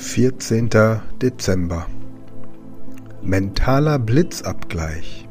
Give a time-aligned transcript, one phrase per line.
[0.00, 0.70] 14.
[1.20, 1.86] Dezember
[3.20, 5.28] Mentaler Blitzabgleich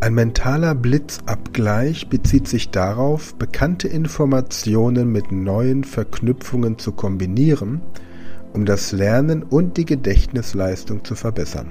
[0.00, 7.82] Ein mentaler Blitzabgleich bezieht sich darauf, bekannte Informationen mit neuen Verknüpfungen zu kombinieren,
[8.52, 11.68] um das Lernen und die Gedächtnisleistung zu verbessern.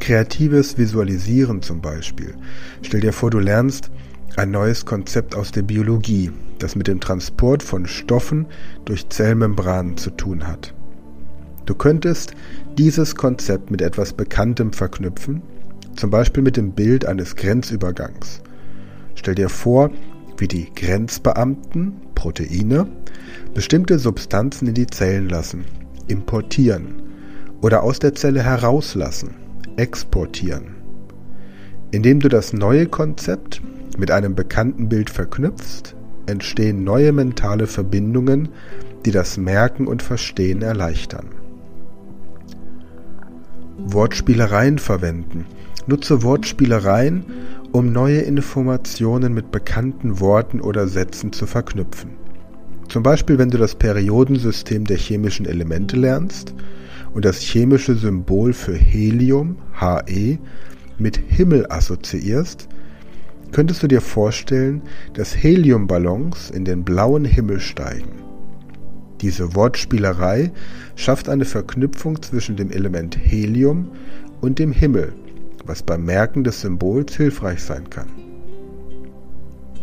[0.00, 2.34] Kreatives Visualisieren zum Beispiel.
[2.80, 3.90] Stell dir vor, du lernst
[4.36, 8.46] ein neues Konzept aus der Biologie, das mit dem Transport von Stoffen
[8.84, 10.74] durch Zellmembranen zu tun hat.
[11.66, 12.32] Du könntest
[12.78, 15.42] dieses Konzept mit etwas Bekanntem verknüpfen,
[15.96, 18.40] zum Beispiel mit dem Bild eines Grenzübergangs.
[19.14, 19.90] Stell dir vor,
[20.38, 22.86] wie die Grenzbeamten, Proteine,
[23.54, 25.64] bestimmte Substanzen in die Zellen lassen,
[26.08, 27.02] importieren
[27.60, 29.30] oder aus der Zelle herauslassen,
[29.76, 30.76] exportieren.
[31.90, 33.60] Indem du das neue Konzept
[33.98, 35.94] mit einem bekannten Bild verknüpfst,
[36.26, 38.48] entstehen neue mentale Verbindungen,
[39.04, 41.26] die das Merken und Verstehen erleichtern.
[43.78, 45.46] Wortspielereien verwenden.
[45.86, 47.24] Nutze Wortspielereien,
[47.72, 52.10] um neue Informationen mit bekannten Worten oder Sätzen zu verknüpfen.
[52.88, 56.54] Zum Beispiel, wenn du das Periodensystem der chemischen Elemente lernst
[57.14, 59.56] und das chemische Symbol für Helium,
[60.06, 60.38] He,
[60.98, 62.68] mit Himmel assoziierst,
[63.52, 64.82] könntest du dir vorstellen,
[65.14, 68.22] dass Heliumballons in den blauen Himmel steigen.
[69.20, 70.50] Diese Wortspielerei
[70.96, 73.92] schafft eine Verknüpfung zwischen dem Element Helium
[74.40, 75.12] und dem Himmel,
[75.64, 78.08] was beim Merken des Symbols hilfreich sein kann.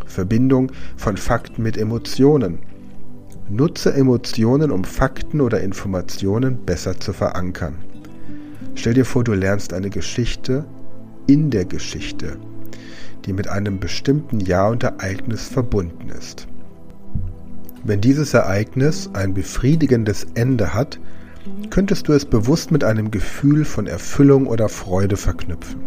[0.06, 2.59] Verbindung von Fakten mit Emotionen.
[3.50, 7.75] Nutze Emotionen, um Fakten oder Informationen besser zu verankern.
[8.75, 10.66] Stell dir vor, du lernst eine Geschichte
[11.28, 12.38] in der Geschichte
[13.25, 16.47] die mit einem bestimmten Jahr und Ereignis verbunden ist.
[17.84, 21.00] Wenn dieses Ereignis ein befriedigendes Ende hat,
[21.69, 25.79] könntest du es bewusst mit einem Gefühl von Erfüllung oder Freude verknüpfen.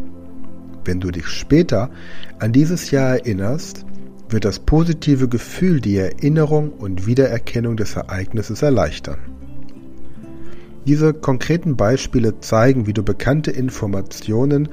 [0.84, 1.90] Wenn du dich später
[2.38, 3.84] an dieses Jahr erinnerst,
[4.30, 9.18] wird das positive Gefühl die Erinnerung und Wiedererkennung des Ereignisses erleichtern.
[10.86, 14.68] Diese konkreten Beispiele zeigen, wie du bekannte Informationen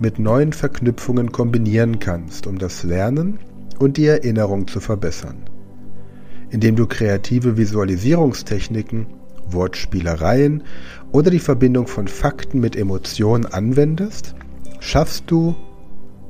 [0.00, 3.38] mit neuen Verknüpfungen kombinieren kannst, um das Lernen
[3.78, 5.48] und die Erinnerung zu verbessern.
[6.50, 9.06] Indem du kreative Visualisierungstechniken,
[9.48, 10.64] Wortspielereien
[11.12, 14.34] oder die Verbindung von Fakten mit Emotionen anwendest,
[14.80, 15.54] schaffst du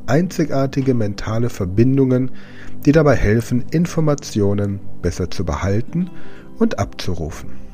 [0.07, 2.31] einzigartige mentale Verbindungen,
[2.85, 6.11] die dabei helfen, Informationen besser zu behalten
[6.59, 7.66] und abzurufen.